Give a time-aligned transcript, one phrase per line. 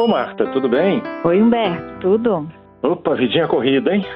[0.00, 1.02] Ô Marta, tudo bem?
[1.24, 2.48] Oi, Humberto, tudo?
[2.84, 4.06] Opa, vidinha corrida, hein?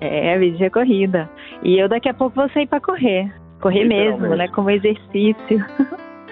[0.00, 1.30] É, vidinha corrida.
[1.62, 3.32] E eu daqui a pouco vou sair para correr.
[3.60, 4.48] Correr mesmo, né?
[4.48, 5.64] Como exercício.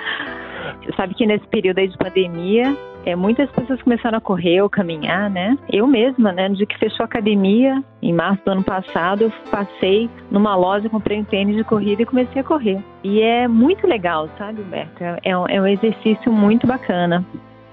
[0.96, 5.30] Sabe que nesse período aí de pandemia, é, muitas pessoas começaram a correr ou caminhar,
[5.30, 5.57] né?
[5.73, 6.48] Eu mesma, né?
[6.48, 10.88] No dia que fechou a academia, em março do ano passado, eu passei numa loja,
[10.88, 12.82] comprei um tênis de corrida e comecei a correr.
[13.04, 15.04] E é muito legal, sabe, Humberto?
[15.23, 17.25] É um, é um exercício muito bacana.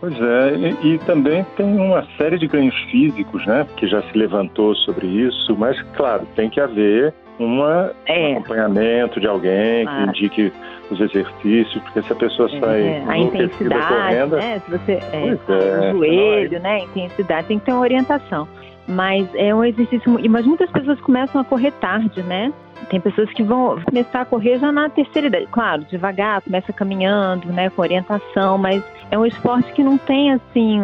[0.04, 4.18] Pois é, e, e, também tem uma série de ganhos físicos, né, que já se
[4.18, 8.28] levantou sobre isso, mas claro, tem que haver uma, é.
[8.28, 10.12] um acompanhamento de alguém claro.
[10.12, 10.54] que indique
[10.92, 13.04] os exercícios, porque se a pessoa é, sai é.
[13.08, 17.72] a intensidade, correndo, né, se você é, é, o joelho, né, intensidade, tem que ter
[17.72, 18.46] uma orientação.
[18.86, 22.52] Mas é um exercício, mas muitas pessoas começam a correr tarde, né?
[22.90, 25.48] Tem pessoas que vão começar a correr já na terceira idade.
[25.52, 30.80] Claro, devagar, começa caminhando, né, com orientação, mas é um esporte que não tem assim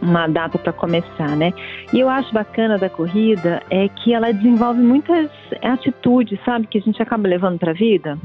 [0.00, 1.52] uma data para começar, né?
[1.92, 5.30] E eu acho bacana da corrida é que ela desenvolve muitas
[5.62, 8.18] atitudes, sabe, que a gente acaba levando para a vida.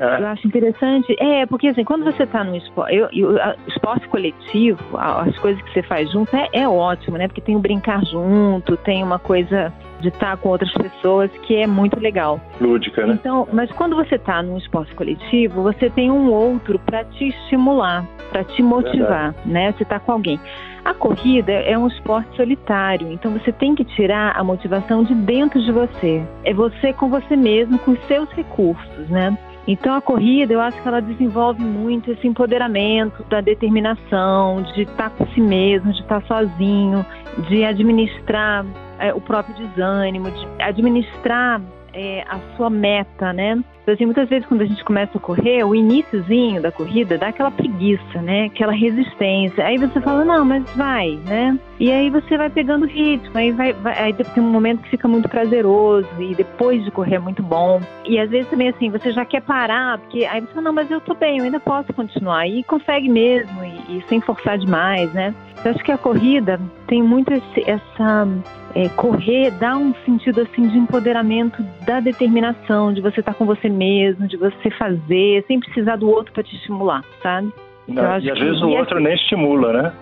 [0.00, 0.20] É.
[0.20, 1.14] Eu acho interessante.
[1.18, 3.36] É, porque assim, quando você está no esporte, eu, eu,
[3.68, 7.28] esporte coletivo, as coisas que você faz junto é, é ótimo, né?
[7.28, 11.66] Porque tem o brincar junto, tem uma coisa de estar com outras pessoas que é
[11.66, 12.40] muito legal.
[12.58, 13.12] Lúdica, né?
[13.12, 18.06] Então, mas quando você está num esporte coletivo, você tem um outro para te estimular,
[18.30, 19.48] para te motivar, Verdade.
[19.50, 19.72] né?
[19.72, 20.40] Você está com alguém.
[20.82, 25.60] A corrida é um esporte solitário, então você tem que tirar a motivação de dentro
[25.62, 26.22] de você.
[26.42, 29.36] É você com você mesmo, com os seus recursos, né?
[29.70, 35.10] Então a corrida, eu acho que ela desenvolve muito esse empoderamento da determinação, de estar
[35.10, 37.06] com si mesmo, de estar sozinho,
[37.48, 38.66] de administrar
[38.98, 43.62] é, o próprio desânimo, de administrar é, a sua meta, né?
[43.90, 47.28] Então, assim, muitas vezes quando a gente começa a correr, o iníciozinho da corrida dá
[47.28, 48.44] aquela preguiça, né?
[48.44, 49.64] Aquela resistência.
[49.64, 51.58] Aí você fala, não, mas vai, né?
[51.80, 55.08] E aí você vai pegando ritmo, aí vai, vai aí tem um momento que fica
[55.08, 57.80] muito prazeroso e depois de correr é muito bom.
[58.04, 60.88] E às vezes também assim, você já quer parar, porque aí você fala, não, mas
[60.88, 62.46] eu tô bem, eu ainda posso continuar.
[62.46, 65.34] E consegue mesmo, e, e sem forçar demais, né?
[65.64, 68.26] Eu acho que a corrida tem muito esse, essa
[68.74, 73.44] é, correr dá um sentido assim de empoderamento da determinação, de você estar tá com
[73.44, 77.50] você mesmo, de você fazer, sem precisar do outro para te estimular, sabe?
[77.88, 79.04] Não, e às vezes o outro assim.
[79.04, 79.92] nem estimula, né?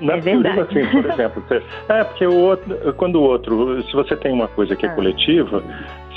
[0.00, 0.60] Na é verdade.
[0.60, 1.42] assim, por exemplo.
[1.46, 4.88] Você, é, porque o outro, quando o outro, se você tem uma coisa que é
[4.88, 4.94] ah.
[4.94, 5.62] coletiva,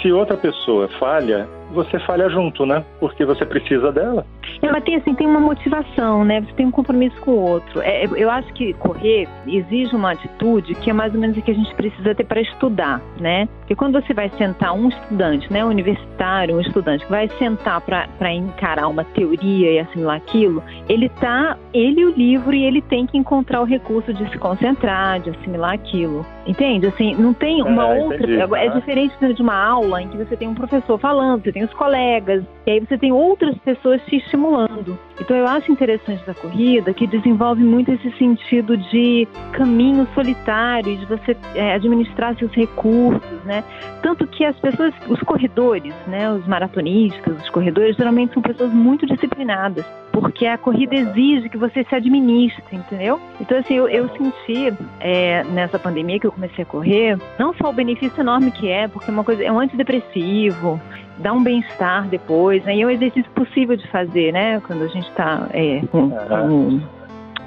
[0.02, 2.84] se outra pessoa falha, você falha junto, né?
[3.00, 4.26] Porque você precisa dela.
[4.62, 6.42] É, mas tem assim, tem uma motivação, né?
[6.42, 7.82] Você tem um compromisso com o outro.
[7.82, 11.52] É, eu acho que correr exige uma atitude que é mais ou menos o que
[11.52, 13.48] a gente precisa ter para estudar, né?
[13.60, 17.82] Porque quando você vai sentar um estudante, né, um universitário, um estudante que vai sentar
[17.82, 22.82] para encarar uma teoria e assimilar aquilo, ele tá, ele e o livro e ele
[22.82, 26.26] tem que encontrar o recurso de se concentrar, de assimilar aquilo.
[26.48, 26.88] Entende?
[26.88, 28.18] Assim, não tem uma é, outra.
[28.18, 31.52] Entendi, é, é diferente de uma aula em que você tem um professor falando, você
[31.52, 34.98] tem os colegas, e aí você tem outras pessoas te estimulando.
[35.20, 41.06] Então eu acho interessante da corrida que desenvolve muito esse sentido de caminho solitário, de
[41.06, 43.64] você é, administrar seus recursos, né?
[44.02, 49.06] Tanto que as pessoas, os corredores, né, os maratonistas, os corredores, geralmente são pessoas muito
[49.06, 53.20] disciplinadas, porque a corrida exige que você se administre, entendeu?
[53.42, 57.70] Então assim, eu, eu senti é, nessa pandemia que eu comecei a correr, não só
[57.70, 60.80] o benefício enorme que é, porque é uma coisa é um antidepressivo,
[61.20, 62.76] dá um bem-estar depois, né?
[62.76, 64.62] E é um exercício possível de fazer, né?
[64.66, 66.82] Quando a gente está é, com, com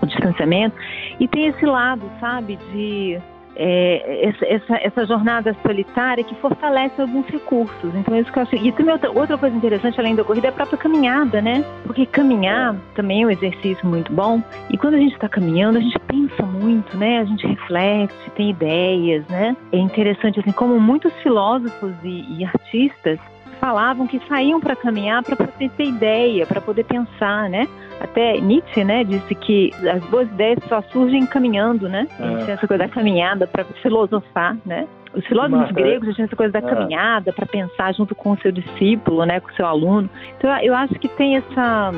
[0.02, 0.76] o distanciamento.
[1.18, 3.20] E tem esse lado, sabe, de
[3.54, 7.94] é, essa, essa, essa, jornada solitária que fortalece alguns recursos.
[7.94, 8.56] Então, isso que eu acho.
[8.56, 11.64] E também outra, outra coisa interessante, além da corrida, é a própria caminhada, né?
[11.84, 14.42] Porque caminhar também é um exercício muito bom.
[14.70, 17.20] E quando a gente está caminhando, a gente pensa muito, né?
[17.20, 19.56] A gente reflete, tem ideias, né?
[19.70, 23.18] É interessante, assim, como muitos filósofos e, e artistas
[23.62, 27.68] falavam que saíam para caminhar para poder ter ideia, para poder pensar, né?
[28.00, 32.08] Até Nietzsche, né, disse que as boas ideias só surgem caminhando, né?
[32.18, 32.50] É.
[32.50, 34.88] Essa coisa da caminhada para filosofar, né?
[35.14, 36.62] Os filósofos Mas, gregos já tinham essa coisa da é.
[36.62, 40.10] caminhada para pensar junto com o seu discípulo, né, com o seu aluno.
[40.36, 41.92] Então eu acho que tem essa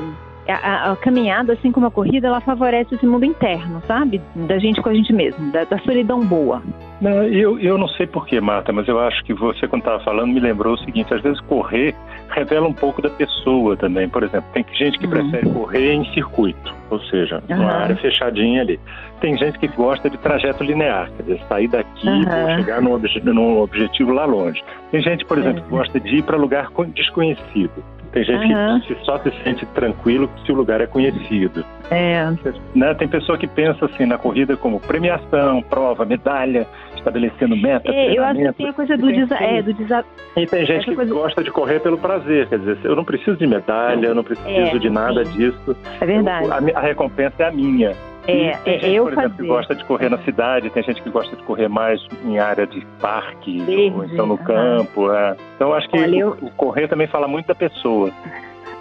[0.47, 4.21] a, a, caminhada, assim como a corrida, ela favorece esse mundo interno, sabe?
[4.35, 6.63] Da gente com a gente mesmo, da, da solidão boa.
[7.05, 10.33] Não, eu, eu não sei porquê, Marta, mas eu acho que você, quando estava falando,
[10.33, 11.95] me lembrou o seguinte: às vezes correr
[12.31, 14.09] revela um pouco da pessoa também.
[14.09, 15.11] Por exemplo, tem gente que uhum.
[15.11, 17.57] prefere correr em circuito, ou seja, uhum.
[17.61, 18.81] uma área fechadinha ali.
[19.21, 22.21] Tem gente que gosta de trajeto linear, quer dizer, sair daqui uhum.
[22.21, 24.65] ou chegar num, obje, num objetivo lá longe.
[24.91, 27.85] Tem gente, por exemplo, que gosta de ir para lugar desconhecido.
[28.15, 28.81] Tem gente uhum.
[28.81, 31.65] que só se sente tranquilo se o lugar é conhecido.
[31.91, 32.33] É.
[32.73, 32.95] Né?
[32.95, 36.65] Tem pessoa que pensa assim na corrida como premiação, prova, medalha,
[36.95, 37.91] estabelecendo meta.
[37.91, 40.13] É, eu acho que tem a coisa do, desa é, do desafio.
[40.37, 41.13] E tem gente que coisa...
[41.13, 44.49] gosta de correr pelo prazer, quer dizer, eu não preciso de medalha, eu não preciso
[44.49, 45.33] é, de nada sim.
[45.33, 45.77] disso.
[46.01, 46.47] É verdade.
[46.47, 47.97] Eu, a, a recompensa é a minha.
[48.27, 49.43] É, tem é, gente, eu por exemplo, fazer.
[49.43, 52.67] que gosta de correr na cidade, tem gente que gosta de correr mais em área
[52.67, 55.13] de parque, Verde, ou então no campo.
[55.13, 55.37] É.
[55.57, 56.37] Então, acho que Olha, eu...
[56.41, 58.11] o correr também fala muito da pessoa.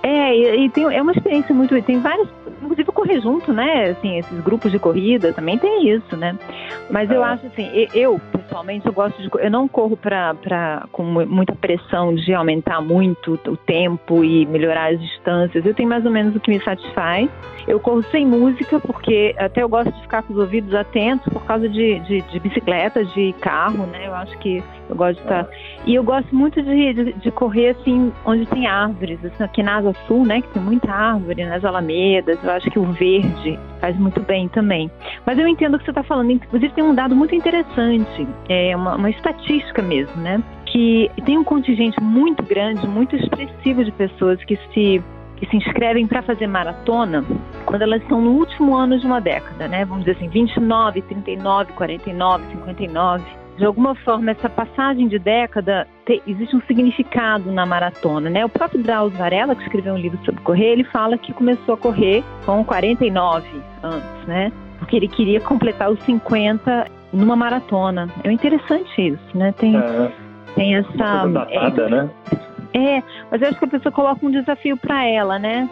[0.01, 1.81] É, e, e tem, é uma experiência muito.
[1.81, 2.27] Tem vários.
[2.61, 3.91] Inclusive correr junto, né?
[3.91, 6.37] Assim, esses grupos de corrida também tem isso, né?
[6.89, 7.27] Mas eu é.
[7.27, 9.29] acho assim, eu, pessoalmente, eu gosto de.
[9.39, 10.35] Eu não corro pra,
[10.91, 15.65] com muita pressão de aumentar muito o tempo e melhorar as distâncias.
[15.65, 17.29] Eu tenho mais ou menos o que me satisfaz.
[17.67, 21.43] Eu corro sem música, porque até eu gosto de ficar com os ouvidos atentos por
[21.45, 24.07] causa de, de, de bicicleta, de carro, né?
[24.07, 25.47] Eu acho que eu gosto de estar.
[25.85, 29.77] E eu gosto muito de, de, de, correr assim, onde tem árvores, assim, aqui na
[29.77, 30.41] Asa Sul, né?
[30.41, 32.37] Que tem muita árvore, nas alamedas.
[32.43, 34.91] Eu acho que o verde faz muito bem também.
[35.25, 36.31] Mas eu entendo o que você está falando.
[36.31, 40.41] Inclusive, tem um dado muito interessante, é uma, uma estatística mesmo, né?
[40.65, 45.03] Que tem um contingente muito grande, muito expressivo de pessoas que se
[45.35, 47.25] que se inscrevem para fazer maratona
[47.65, 49.83] quando elas estão no último ano de uma década, né?
[49.83, 56.21] Vamos dizer assim, 29, 39, 49, 59 de alguma forma, essa passagem de década, te,
[56.25, 58.43] existe um significado na maratona, né?
[58.43, 61.77] O próprio Drauzio Varela, que escreveu um livro sobre correr, ele fala que começou a
[61.77, 63.47] correr com 49
[63.83, 64.51] anos, né?
[64.79, 68.09] Porque ele queria completar os 50 numa maratona.
[68.23, 69.53] É interessante isso, né?
[69.57, 70.11] Tem, é,
[70.55, 71.27] tem essa...
[71.27, 72.09] Datada, é, né?
[72.73, 75.69] É, mas eu acho que a pessoa coloca um desafio para ela, né?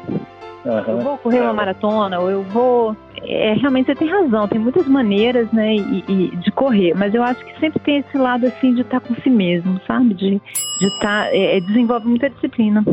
[0.64, 0.84] Uhum.
[0.88, 2.96] Eu vou correr uma maratona, ou eu vou.
[3.24, 7.24] É, realmente você tem razão, tem muitas maneiras, né, e, e, de correr, mas eu
[7.24, 10.14] acho que sempre tem esse lado assim de estar com si mesmo, sabe?
[10.14, 10.40] De
[10.82, 12.84] de estar é, é, desenvolve muita disciplina.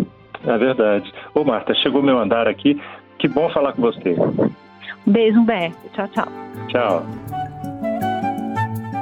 [0.46, 1.12] É verdade.
[1.34, 2.80] Ô Marta, chegou meu andar aqui.
[3.18, 4.14] Que bom falar com você.
[5.06, 5.78] Um beijo, Humberto.
[5.94, 6.28] Tchau, tchau.
[6.68, 7.47] Tchau.